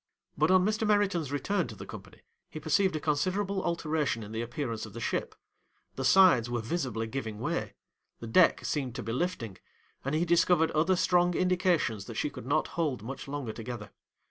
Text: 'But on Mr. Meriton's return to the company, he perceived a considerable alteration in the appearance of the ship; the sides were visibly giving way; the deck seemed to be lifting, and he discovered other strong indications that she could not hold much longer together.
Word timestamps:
'But 0.35 0.49
on 0.49 0.65
Mr. 0.65 0.87
Meriton's 0.87 1.31
return 1.31 1.67
to 1.67 1.75
the 1.75 1.85
company, 1.85 2.21
he 2.49 2.59
perceived 2.59 2.95
a 2.95 2.99
considerable 2.99 3.61
alteration 3.63 4.23
in 4.23 4.31
the 4.31 4.41
appearance 4.41 4.87
of 4.87 4.93
the 4.93 4.99
ship; 4.99 5.35
the 5.93 6.03
sides 6.03 6.49
were 6.49 6.59
visibly 6.59 7.05
giving 7.05 7.37
way; 7.37 7.75
the 8.19 8.25
deck 8.25 8.65
seemed 8.65 8.95
to 8.95 9.03
be 9.03 9.11
lifting, 9.13 9.59
and 10.03 10.15
he 10.15 10.25
discovered 10.25 10.71
other 10.71 10.95
strong 10.95 11.35
indications 11.35 12.05
that 12.05 12.15
she 12.15 12.31
could 12.31 12.47
not 12.47 12.69
hold 12.69 13.03
much 13.03 13.27
longer 13.27 13.53
together. 13.53 13.91